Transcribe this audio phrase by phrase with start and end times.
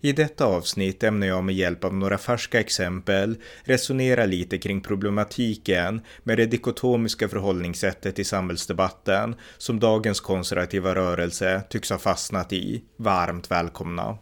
[0.00, 6.00] I detta avsnitt ämnar jag med hjälp av några färska exempel resonera lite kring problematiken
[6.22, 12.82] med det dikotomiska förhållningssättet i samhällsdebatten som dagens konservativa rörelse tycks ha fastnat i.
[12.96, 14.18] Varmt välkomna!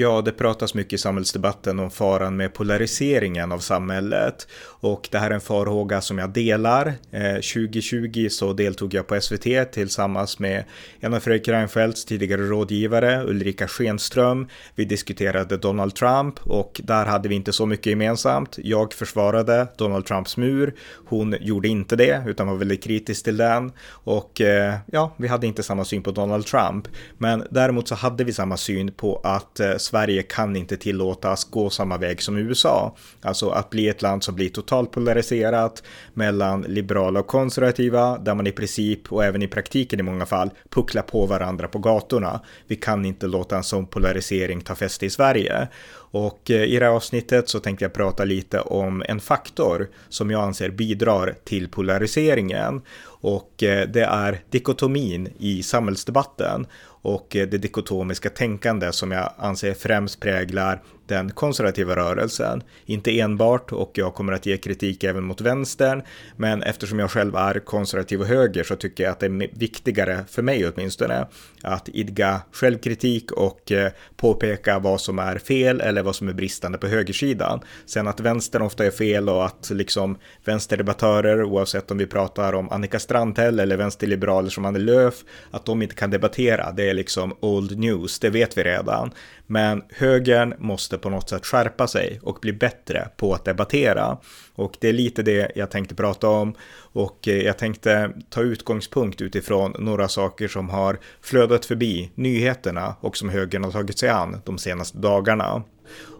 [0.00, 4.48] Ja, det pratas mycket i samhällsdebatten om faran med polariseringen av samhället
[4.80, 6.92] och det här är en farhåga som jag delar.
[7.10, 10.64] Eh, 2020 så deltog jag på SVT tillsammans med
[11.00, 14.48] en av Fredrik Reinfeldts tidigare rådgivare Ulrika Schenström.
[14.74, 18.58] Vi diskuterade Donald Trump och där hade vi inte så mycket gemensamt.
[18.58, 20.74] Jag försvarade Donald Trumps mur.
[21.06, 25.46] Hon gjorde inte det utan var väldigt kritisk till den och eh, ja, vi hade
[25.46, 26.88] inte samma syn på Donald Trump.
[27.18, 31.70] Men däremot så hade vi samma syn på att eh, Sverige kan inte tillåtas gå
[31.70, 32.96] samma väg som USA.
[33.22, 35.82] Alltså att bli ett land som blir totalt polariserat
[36.14, 40.50] mellan liberala och konservativa, där man i princip och även i praktiken i många fall
[40.70, 42.40] pucklar på varandra på gatorna.
[42.66, 45.68] Vi kan inte låta en sån polarisering ta fäste i Sverige.
[46.10, 50.30] Och eh, i det här avsnittet så tänkte jag prata lite om en faktor som
[50.30, 52.82] jag anser bidrar till polariseringen.
[53.20, 56.66] Och eh, det är dikotomin i samhällsdebatten
[57.02, 62.62] och eh, det dikotomiska tänkande som jag anser främst präglar den konservativa rörelsen.
[62.86, 66.02] Inte enbart och jag kommer att ge kritik även mot vänstern,
[66.36, 70.24] men eftersom jag själv är konservativ och höger så tycker jag att det är viktigare
[70.28, 71.26] för mig åtminstone
[71.62, 76.78] att idga självkritik och eh, påpeka vad som är fel eller vad som är bristande
[76.78, 77.60] på högersidan.
[77.86, 82.68] Sen att vänstern ofta är fel och att liksom vänsterdebattörer, oavsett om vi pratar om
[82.70, 85.14] Annika Strandhäll eller vänsterliberaler som Annie Lööf,
[85.50, 89.10] att de inte kan debattera, det är liksom old news, det vet vi redan.
[89.46, 94.18] Men högern måste på något sätt skärpa sig och bli bättre på att debattera.
[94.54, 96.54] Och det är lite det jag tänkte prata om.
[96.92, 103.16] Och eh, jag tänkte ta utgångspunkt utifrån några saker som har flödat förbi nyheterna och
[103.16, 105.62] som högern har tagit sig an de senaste dagarna.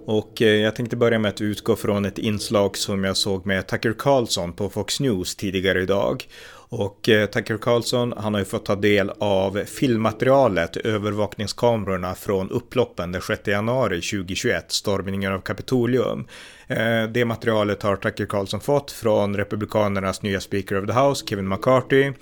[0.06, 3.66] Och eh, jag tänkte börja med att utgå från ett inslag som jag såg med
[3.66, 6.24] Tucker Carlson på Fox News tidigare idag.
[6.70, 13.12] Och eh, Tucker Carlson, han har ju fått ta del av filmmaterialet, övervakningskamerorna från upploppen
[13.12, 16.26] den 6 januari 2021, stormningen av Kapitolium.
[16.66, 21.48] Eh, det materialet har Tucker Carlson fått från Republikanernas nya Speaker of the House, Kevin
[21.48, 22.12] McCarthy.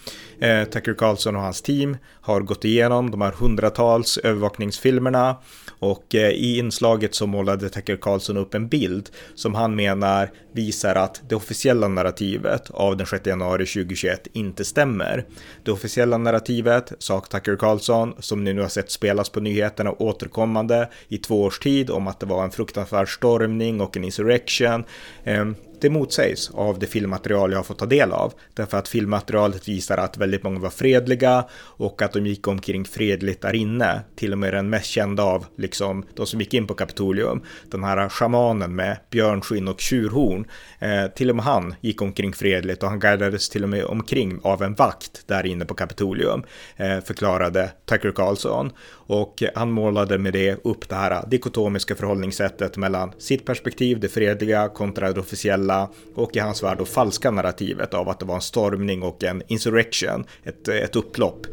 [0.41, 5.37] Eh, Tucker Carlson och hans team har gått igenom de här hundratals övervakningsfilmerna
[5.79, 10.95] och eh, i inslaget så målade Tucker Carlson upp en bild som han menar visar
[10.95, 15.25] att det officiella narrativet av den 6 januari 2021 inte stämmer.
[15.65, 20.89] Det officiella narrativet, sa Tucker Carlson, som ni nu har sett spelas på nyheterna återkommande
[21.09, 24.85] i två års tid om att det var en fruktansvärd stormning och en insurrection.
[25.25, 28.33] Ehm, det motsägs av det filmmaterial jag har fått ta del av.
[28.55, 33.43] Därför att filmmaterialet visar att väldigt många var fredliga och att de gick omkring fredligt
[33.43, 34.01] där inne.
[34.17, 37.43] Till och med den mest kända av liksom de som gick in på Kapitolium.
[37.71, 40.47] Den här shamanen med björnskinn och tjurhorn.
[40.79, 44.41] Eh, till och med han gick omkring fredligt och han guidades till och med omkring
[44.43, 46.43] av en vakt där inne på Kapitolium.
[46.77, 48.73] Eh, förklarade Tucker Carlson.
[49.07, 54.69] Och han målade med det upp det här dikotomiska förhållningssättet mellan sitt perspektiv, det fredliga,
[54.69, 58.41] kontra det officiella och i hans värld och falska narrativet av att det var en
[58.41, 61.47] stormning och en insurrection, ett, ett upplopp.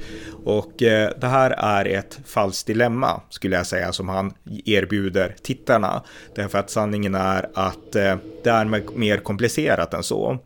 [0.45, 4.33] Och eh, det här är ett falskt dilemma skulle jag säga som han
[4.65, 6.03] erbjuder tittarna.
[6.35, 10.39] Därför att sanningen är att eh, det är mer komplicerat än så.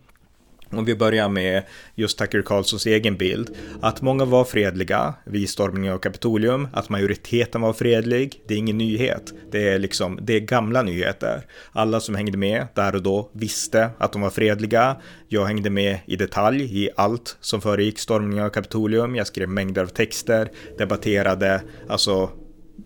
[0.72, 1.64] Om vi börjar med
[1.96, 3.50] just Tucker Carlsons egen bild,
[3.82, 8.78] att många var fredliga vid stormningen av Kapitolium, att majoriteten var fredlig, det är ingen
[8.78, 9.34] nyhet.
[9.52, 11.46] Det är liksom, det är gamla nyheter.
[11.72, 14.96] Alla som hängde med där och då visste att de var fredliga.
[15.28, 19.16] Jag hängde med i detalj i allt som föregick stormningen av Kapitolium.
[19.16, 22.30] Jag skrev mängder av texter, debatterade, alltså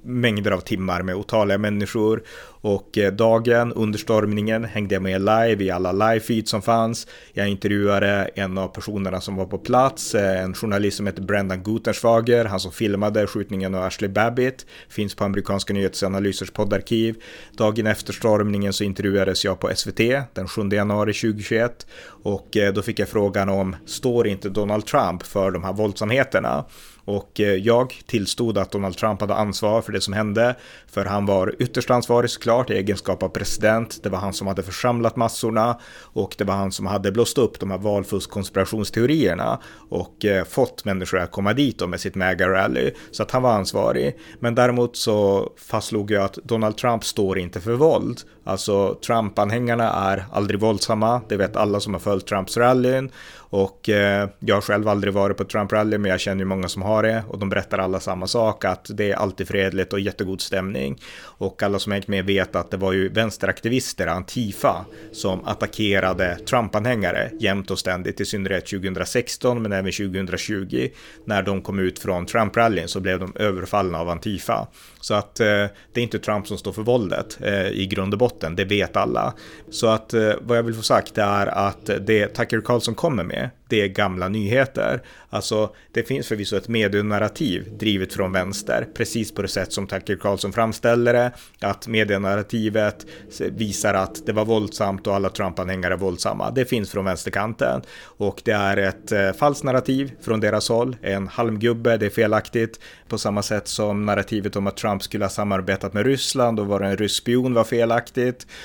[0.04, 2.24] mängder av timmar med otaliga människor
[2.62, 7.08] och eh, dagen under stormningen hängde jag med live i alla live-feed som fanns.
[7.34, 11.64] Jag intervjuade en av personerna som var på plats, eh, en journalist som heter Brendan
[11.64, 17.16] Gutenschwager, han som filmade skjutningen av Ashley Babbitt, finns på amerikanska nyhetsanalysers poddarkiv.
[17.58, 20.00] Dagen efter stormningen så intervjuades jag på SVT
[20.34, 21.88] den 7 januari 2021
[22.24, 26.66] och eh, då fick jag frågan om står inte Donald Trump för de här våldsamheterna?
[27.12, 30.56] Och eh, jag tillstod att Donald Trump hade ansvar för det som hände,
[30.88, 34.00] för han var ytterst ansvarig såklart i egenskap av president.
[34.04, 37.60] Det var han som hade församlat massorna och det var han som hade blåst upp
[37.60, 39.60] de här valfusk-konspirationsteorierna
[39.90, 42.92] och eh, fått människor att komma dit med sitt MAGA-rally.
[43.12, 44.18] Så att han var ansvarig.
[44.40, 48.22] Men däremot så fastslog jag att Donald Trump står inte för våld.
[48.44, 51.22] Alltså Trump-anhängarna är aldrig våldsamma.
[51.30, 53.12] Det vet alla som har följt Trumps rallyn.
[53.52, 56.82] Och eh, jag har själv aldrig varit på Trump-rally, men jag känner ju många som
[56.82, 57.24] har det.
[57.28, 61.02] Och de berättar alla samma sak, att det är alltid fredligt och jättegod stämning.
[61.22, 67.32] Och alla som hängt med vet att det var ju vänsteraktivister, Antifa, som attackerade Trump-anhängare
[67.40, 70.90] jämt och ständigt, i synnerhet 2016, men även 2020.
[71.26, 74.68] När de kom ut från Trump-rallyn så blev de överfallna av Antifa.
[75.02, 78.20] Så att eh, det är inte Trump som står för våldet eh, i grund och
[78.20, 79.34] botten, det vet alla.
[79.70, 83.50] Så att eh, vad jag vill få sagt är att det Tucker Carlson kommer med
[83.72, 85.02] det är gamla nyheter.
[85.30, 90.16] Alltså, det finns förvisso ett medienarrativ drivet från vänster, precis på det sätt som Tucker
[90.16, 91.32] Carlson framställer det,
[91.62, 93.06] att medienarrativet
[93.40, 96.52] visar att det var våldsamt och alla Trump-anhängare är våldsamma.
[96.52, 101.28] Det finns från vänsterkanten och det är ett eh, falskt narrativ från deras håll, en
[101.28, 105.94] halmgubbe, det är felaktigt, på samma sätt som narrativet om att Trump skulle ha samarbetat
[105.94, 108.21] med Ryssland och var en rysk spion var felaktigt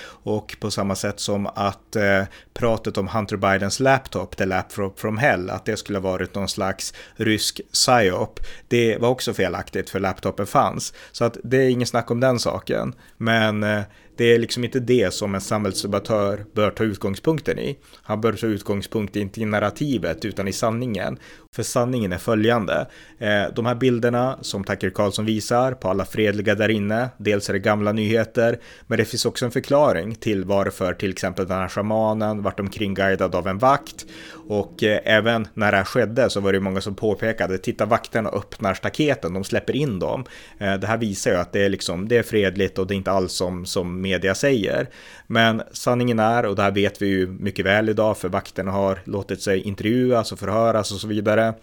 [0.06, 2.22] och på samma sätt som att eh,
[2.54, 6.48] pratet om Hunter Bidens laptop, the laptop from hell, att det skulle ha varit någon
[6.48, 8.40] slags rysk psyop.
[8.68, 10.94] Det var också felaktigt för laptopen fanns.
[11.12, 12.94] Så att det är inget snack om den saken.
[13.16, 13.82] Men eh,
[14.16, 17.78] det är liksom inte det som en samhällsdebattör bör ta utgångspunkten i.
[18.02, 21.18] Han bör ta utgångspunkt inte i narrativet utan i sanningen.
[21.56, 22.86] För sanningen är följande.
[23.18, 27.52] Eh, de här bilderna som Tucker Carlson visar på alla fredliga där inne, dels är
[27.52, 31.68] det gamla nyheter, men det finns också en förklaring till varför till exempel den här
[31.68, 34.06] shamanen vart omkring guidad av en vakt.
[34.48, 38.30] Och eh, även när det här skedde så var det många som påpekade, titta vakterna
[38.30, 40.24] öppnar staketen, de släpper in dem.
[40.58, 42.96] Eh, det här visar ju att det är liksom, det är fredligt och det är
[42.96, 44.88] inte alls som, som media säger.
[45.26, 48.98] Men sanningen är, och det här vet vi ju mycket väl idag, för vakterna har
[49.04, 51.54] låtit sig intervjuas och förhöras och så vidare.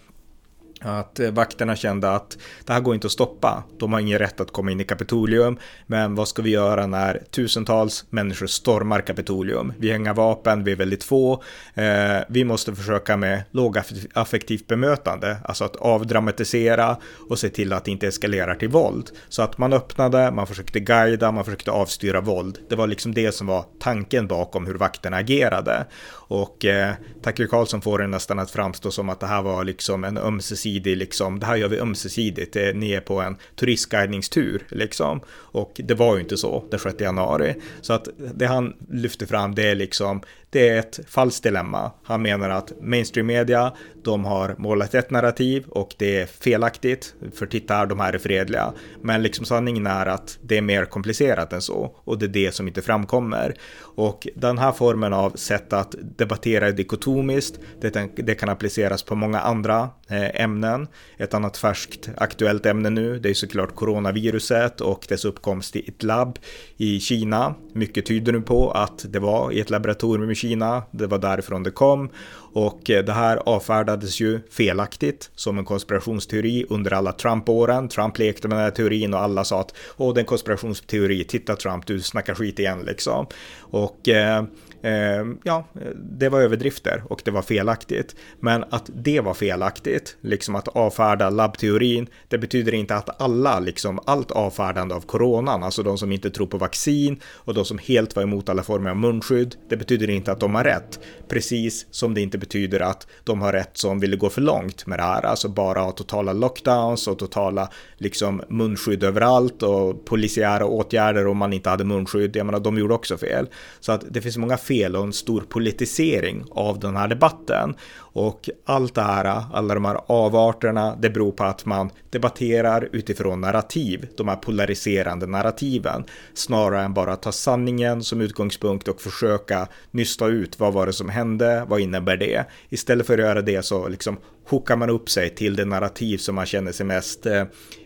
[0.84, 3.62] Att eh, vakterna kände att det här går inte att stoppa.
[3.78, 5.58] De har ingen rätt att komma in i Kapitolium.
[5.86, 9.72] Men vad ska vi göra när tusentals människor stormar Kapitolium?
[9.78, 11.42] Vi har inga vapen, vi är väldigt få.
[11.74, 11.84] Eh,
[12.28, 16.96] vi måste försöka med lågaffektivt bemötande, alltså att avdramatisera
[17.28, 19.10] och se till att det inte eskalerar till våld.
[19.28, 22.58] Så att man öppnade, man försökte guida, man försökte avstyra våld.
[22.68, 25.86] Det var liksom det som var tanken bakom hur vakterna agerade.
[26.12, 30.04] Och eh, Tucker Carlson får det nästan att framstå som att det här var liksom
[30.04, 35.20] en ömsesidig, liksom, det här gör vi ömsesidigt, eh, ni är på en turistguidningstur liksom.
[35.30, 37.54] Och det var ju inte så den 6 januari.
[37.80, 40.22] Så att det han lyfter fram det är liksom,
[40.54, 41.92] det är ett falskt dilemma.
[42.02, 43.72] Han menar att mainstream media,
[44.04, 48.18] de har målat ett narrativ och det är felaktigt, för titta här, de här är
[48.18, 48.72] fredliga.
[49.02, 52.54] Men liksom sanningen är att det är mer komplicerat än så och det är det
[52.54, 53.54] som inte framkommer.
[53.80, 59.14] Och den här formen av sätt att debattera är dikotomiskt, det, det kan appliceras på
[59.14, 60.88] många andra eh, ämnen.
[61.16, 66.02] Ett annat färskt aktuellt ämne nu, det är såklart coronaviruset och dess uppkomst i ett
[66.02, 66.38] labb
[66.76, 67.54] i Kina.
[67.72, 71.62] Mycket tyder nu på att det var i ett laboratorium i Kina, det var därifrån
[71.62, 72.08] det kom
[72.54, 77.88] och eh, det här avfärdades ju felaktigt som en konspirationsteori under alla Trump-åren.
[77.88, 81.24] Trump lekte med den här teorin och alla sa att åh, det är en konspirationsteori,
[81.24, 83.26] titta Trump, du snackar skit igen liksom.
[83.58, 84.44] Och eh,
[84.84, 88.16] Ehm, ja, det var överdrifter och det var felaktigt.
[88.40, 94.00] Men att det var felaktigt, liksom att avfärda labbteorin, det betyder inte att alla, liksom
[94.06, 98.16] allt avfärdande av coronan, alltså de som inte tror på vaccin och de som helt
[98.16, 101.00] var emot alla former av munskydd, det betyder inte att de har rätt.
[101.28, 104.98] Precis som det inte betyder att de har rätt som ville gå för långt med
[104.98, 111.26] det här, alltså bara ha totala lockdowns och totala liksom munskydd överallt och polisiära åtgärder
[111.26, 112.36] om man inte hade munskydd.
[112.36, 113.46] Jag menar, de gjorde också fel.
[113.80, 117.74] Så att det finns många fel fel och en stor politisering av den här debatten.
[117.96, 123.40] Och allt det här, alla de här avarterna, det beror på att man debatterar utifrån
[123.40, 126.04] narrativ, de här polariserande narrativen,
[126.34, 131.08] snarare än bara ta sanningen som utgångspunkt och försöka nysta ut vad var det som
[131.08, 132.44] hände, vad innebär det?
[132.68, 134.16] Istället för att göra det så liksom
[134.46, 137.42] hookar man upp sig till det narrativ som man känner sig mest eh,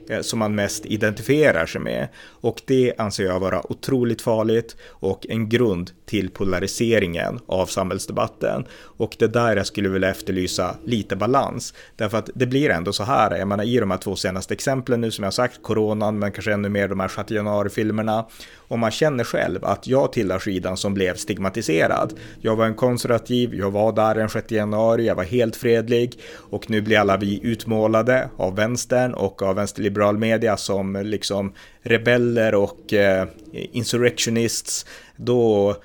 [0.08, 2.08] eh som man mest identifierar sig med.
[2.40, 8.66] Och det anser jag vara otroligt farligt och en grund till polariseringen av samhällsdebatten.
[8.72, 11.74] Och det där jag skulle vilja efterlysa lite balans.
[11.96, 15.00] Därför att det blir ändå så här, jag menar i de här två senaste exemplen
[15.00, 18.26] nu som jag sagt, coronan, men kanske ännu mer de här 6 januari-filmerna.
[18.56, 22.12] Och man känner själv att jag tillhör skidan som blev stigmatiserad.
[22.40, 26.70] Jag var en konservativ, jag var där den 6 januari, jag var helt fredlig och
[26.70, 32.92] nu blir alla vi utmålade av vänstern och av vänsterliberal media som liksom rebeller och
[32.92, 34.86] eh, insurrectionists.
[35.16, 35.76] Då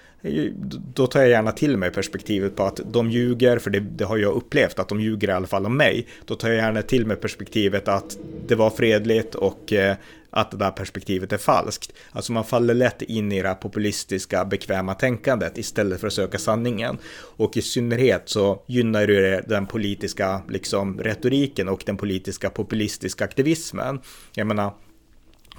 [0.96, 4.18] då tar jag gärna till mig perspektivet på att de ljuger, för det, det, har
[4.18, 6.08] jag upplevt att de ljuger i alla fall om mig.
[6.26, 9.96] Då tar jag gärna till mig perspektivet att det var fredligt och eh,
[10.30, 11.94] att det där perspektivet är falskt.
[12.12, 16.38] Alltså man faller lätt in i det här populistiska bekväma tänkandet istället för att söka
[16.38, 16.98] sanningen.
[17.16, 24.00] Och i synnerhet så gynnar det den politiska liksom, retoriken och den politiska populistiska aktivismen.
[24.34, 24.74] Jag menar,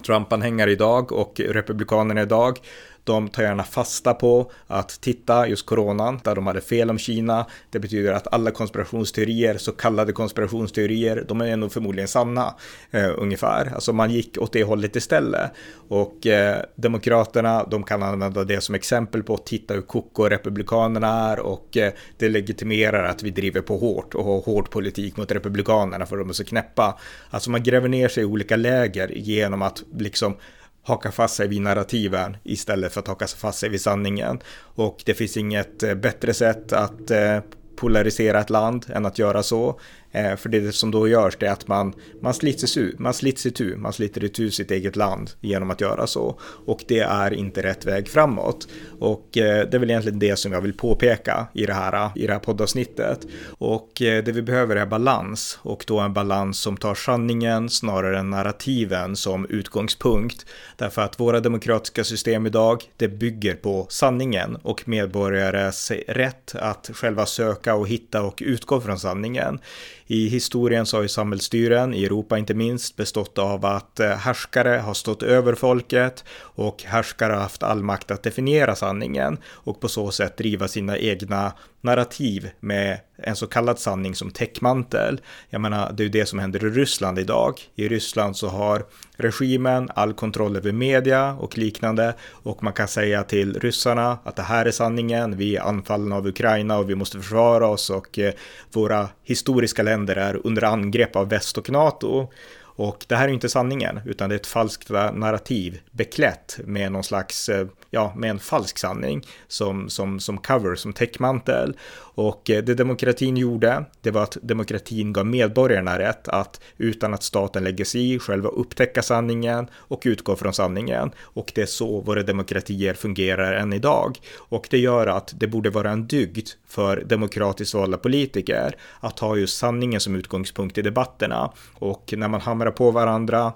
[0.06, 2.58] Trump-anhängare idag och republikanerna idag
[3.04, 7.46] de tar gärna fasta på att titta just coronan, där de hade fel om Kina.
[7.70, 12.54] Det betyder att alla konspirationsteorier, så kallade konspirationsteorier, de är nog förmodligen sanna
[12.90, 13.74] eh, ungefär.
[13.74, 15.50] Alltså man gick åt det hållet istället.
[15.88, 21.30] Och eh, Demokraterna, de kan använda det som exempel på att titta hur koko republikanerna
[21.30, 25.32] är och eh, det legitimerar att vi driver på hårt och har hård politik mot
[25.32, 26.98] republikanerna för de är så knäppa.
[27.30, 30.36] Alltså man gräver ner sig i olika läger genom att liksom
[30.84, 34.40] haka fast sig vid narrativen istället för att haka fast sig vid sanningen.
[34.56, 37.38] Och det finns inget eh, bättre sätt att eh,
[37.76, 39.80] polarisera ett land än att göra så.
[40.14, 43.46] Eh, för det som då görs det är att man, man slits itu, man slits
[43.46, 46.38] itu, man sliter itu sitt eget land genom att göra så.
[46.66, 48.68] Och det är inte rätt väg framåt.
[49.00, 52.22] Och eh, det är väl egentligen det som jag vill påpeka i det här, eh,
[52.22, 53.26] i det här poddavsnittet.
[53.58, 58.18] Och eh, det vi behöver är balans och då en balans som tar sanningen snarare
[58.18, 60.46] än narrativen som utgångspunkt.
[60.76, 67.26] Därför att våra demokratiska system idag, det bygger på sanningen och medborgares rätt att själva
[67.26, 69.58] söka och hitta och utgå från sanningen.
[70.06, 74.78] I historien så har ju samhällsstyren, i Europa inte minst, bestått av att eh, härskare
[74.78, 79.88] har stått över folket och härskare har haft all makt att definiera sanningen och på
[79.88, 81.52] så sätt driva sina egna
[81.84, 85.20] narrativ med en så kallad sanning som täckmantel.
[85.50, 87.60] Jag menar, det är ju det som händer i Ryssland idag.
[87.74, 88.84] I Ryssland så har
[89.16, 94.42] regimen all kontroll över media och liknande och man kan säga till ryssarna att det
[94.42, 98.34] här är sanningen, vi är anfallna av Ukraina och vi måste försvara oss och eh,
[98.72, 102.28] våra historiska länder är under angrepp av väst och NATO.
[102.76, 107.04] Och det här är inte sanningen, utan det är ett falskt narrativ beklätt med någon
[107.04, 111.76] slags, eh, ja, med en falsk sanning som, som, som cover, som täckmantel.
[112.16, 117.22] Och eh, det demokratin gjorde, det var att demokratin gav medborgarna rätt att utan att
[117.22, 121.10] staten lägger sig i själva upptäcka sanningen och utgå från sanningen.
[121.20, 124.18] Och det är så våra demokratier fungerar än idag.
[124.36, 129.36] Och det gör att det borde vara en dygd för demokratiskt valda politiker att ha
[129.36, 131.52] just sanningen som utgångspunkt i debatterna.
[131.74, 133.52] Och när man hamnar kamera på varandra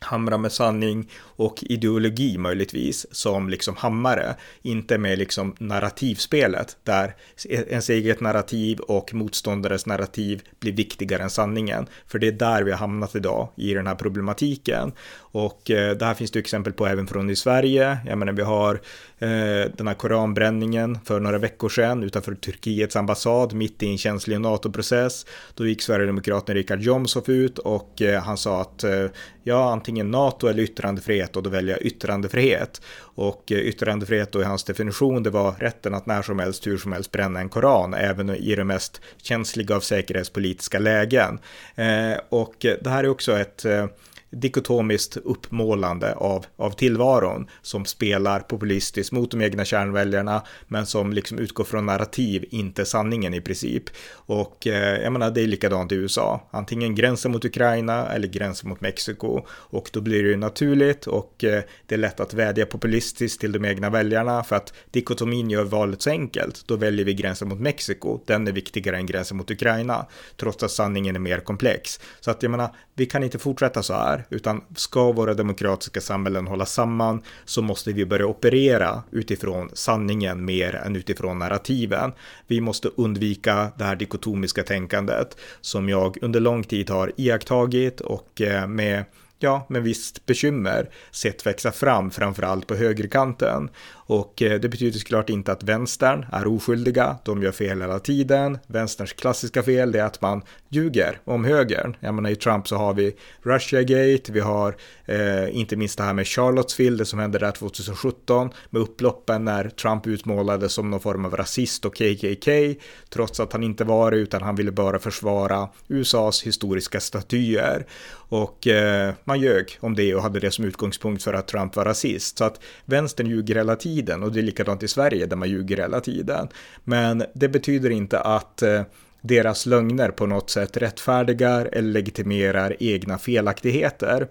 [0.00, 7.14] hamra med sanning och ideologi möjligtvis som liksom hammare, inte med liksom narrativspelet där
[7.48, 11.86] ens eget narrativ och motståndares narrativ blir viktigare än sanningen.
[12.06, 14.92] För det är där vi har hamnat idag i den här problematiken.
[15.16, 17.98] Och eh, det här finns det exempel på även från i Sverige.
[18.06, 18.74] Jag menar, vi har
[19.18, 24.40] eh, den här koranbränningen för några veckor sedan utanför Turkiets ambassad mitt i en känslig
[24.40, 25.26] NATO-process.
[25.54, 29.06] Då gick Sverigedemokraten Richard Jomshof ut och eh, han sa att eh,
[29.42, 32.82] ja, antingen NATO eller yttrandefrihet och då väljer jag yttrandefrihet.
[32.98, 36.78] Och eh, yttrandefrihet då i hans definition, det var rätten att när som helst, hur
[36.78, 41.38] som helst bränna en koran, även i de mest känsliga av säkerhetspolitiska lägen.
[41.74, 43.86] Eh, och eh, det här är också ett eh,
[44.30, 51.38] dikotomiskt uppmålande av, av tillvaron som spelar populistiskt mot de egna kärnväljarna men som liksom
[51.38, 53.84] utgår från narrativ, inte sanningen i princip.
[54.12, 56.48] Och eh, jag menar, det är likadant i USA.
[56.50, 61.44] Antingen gränsen mot Ukraina eller gränsen mot Mexiko och då blir det ju naturligt och
[61.44, 65.64] eh, det är lätt att vädja populistiskt till de egna väljarna för att dikotomin gör
[65.64, 66.64] valet så enkelt.
[66.66, 68.20] Då väljer vi gränsen mot Mexiko.
[68.26, 70.06] Den är viktigare än gränsen mot Ukraina,
[70.36, 72.00] trots att sanningen är mer komplex.
[72.20, 76.46] Så att jag menar, vi kan inte fortsätta så här, utan ska våra demokratiska samhällen
[76.46, 82.12] hålla samman så måste vi börja operera utifrån sanningen mer än utifrån narrativen.
[82.46, 88.40] Vi måste undvika det här dikotomiska tänkandet som jag under lång tid har iakttagit och
[88.40, 89.04] eh, med
[89.38, 93.70] ja, med visst bekymmer sett växa fram, framförallt på högerkanten.
[94.08, 98.58] Och eh, det betyder såklart inte att vänstern är oskyldiga, de gör fel hela tiden.
[98.66, 101.96] Vänsterns klassiska fel är att man ljuger om högern.
[102.00, 106.12] Jag menar i Trump så har vi Russiagate, vi har eh, inte minst det här
[106.12, 111.24] med Charlottesville, det som hände där 2017 med upploppen när Trump utmålades som någon form
[111.24, 112.74] av rasist och KKK,
[113.08, 117.86] trots att han inte var det utan han ville bara försvara USAs historiska statyer.
[118.30, 121.84] Och eh, man ljög om det och hade det som utgångspunkt för att Trump var
[121.84, 122.38] rasist.
[122.38, 125.76] Så att vänstern ljuger hela tiden och det är likadant i Sverige där man ljuger
[125.76, 126.48] hela tiden.
[126.84, 128.82] Men det betyder inte att eh,
[129.20, 134.28] deras lögner på något sätt rättfärdigar eller legitimerar egna felaktigheter.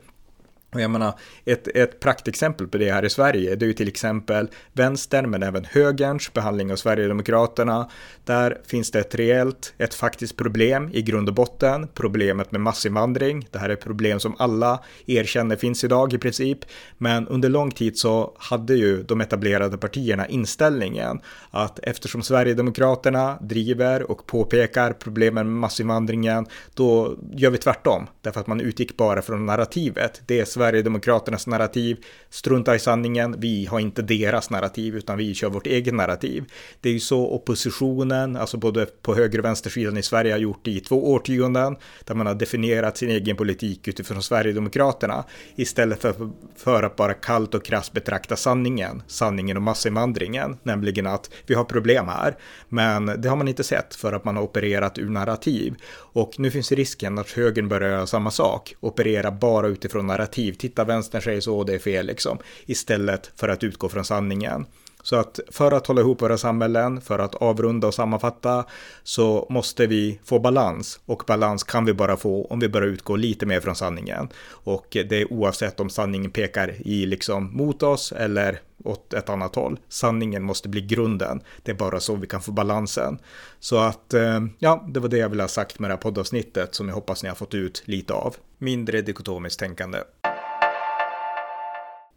[0.73, 1.13] Och jag menar,
[1.45, 5.43] ett, ett praktexempel på det här i Sverige, det är ju till exempel vänstern men
[5.43, 7.89] även högerns behandling av Sverigedemokraterna.
[8.25, 13.47] Där finns det ett reellt, ett faktiskt problem i grund och botten, problemet med massinvandring.
[13.51, 16.59] Det här är ett problem som alla erkänner finns idag i princip.
[16.97, 21.21] Men under lång tid så hade ju de etablerade partierna inställningen
[21.51, 28.07] att eftersom Sverigedemokraterna driver och påpekar problemen med massinvandringen, då gör vi tvärtom.
[28.21, 30.21] Därför att man utgick bara från narrativet.
[30.25, 31.97] Det är Sverigedemokraternas narrativ,
[32.29, 36.45] strunta i sanningen, vi har inte deras narrativ utan vi kör vårt eget narrativ.
[36.81, 40.67] Det är ju så oppositionen, alltså både på höger och vänstersidan i Sverige har gjort
[40.67, 45.23] i två årtionden, där man har definierat sin egen politik utifrån Sverigedemokraterna,
[45.55, 46.15] istället för,
[46.55, 51.63] för att bara kallt och krasst betrakta sanningen, sanningen om massinvandringen, nämligen att vi har
[51.63, 52.37] problem här,
[52.69, 55.75] men det har man inte sett för att man har opererat ur narrativ.
[56.17, 60.53] Och nu finns risken att högern börjar göra samma sak, operera bara utifrån narrativ.
[60.53, 62.37] Titta, vänstern säger så, det är fel liksom.
[62.65, 64.65] Istället för att utgå från sanningen.
[65.03, 68.65] Så att för att hålla ihop våra samhällen, för att avrunda och sammanfatta,
[69.03, 70.99] så måste vi få balans.
[71.05, 74.29] Och balans kan vi bara få om vi börjar utgå lite mer från sanningen.
[74.47, 79.55] Och det är oavsett om sanningen pekar i liksom mot oss eller åt ett annat
[79.55, 79.79] håll.
[79.89, 81.41] Sanningen måste bli grunden.
[81.63, 83.19] Det är bara så vi kan få balansen.
[83.59, 86.75] Så att, eh, ja, det var det jag ville ha sagt med det här poddavsnittet
[86.75, 88.35] som jag hoppas ni har fått ut lite av.
[88.57, 89.99] Mindre dikotomiskt tänkande.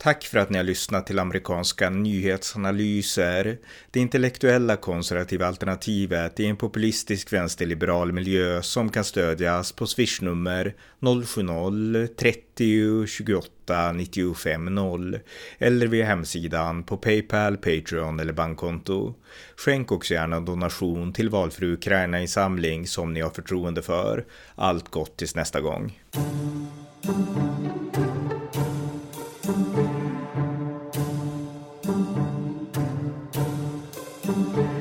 [0.02, 3.58] Tack för att ni har lyssnat till amerikanska nyhetsanalyser.
[3.90, 13.06] Det intellektuella konservativa alternativet i en populistisk vänsterliberal miljö som kan stödjas på swishnummer 070-30
[13.06, 15.18] 28 95 0
[15.58, 19.14] eller via hemsidan på Paypal, Patreon eller bankkonto.
[19.56, 24.24] Skänk också gärna en donation till valfri Ukraina-insamling som ni har förtroende för.
[24.54, 25.98] Allt gott tills nästa gång.
[29.52, 29.76] Thank
[34.56, 34.79] you.